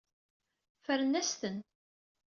Ffren-as-ten. 0.77 1.57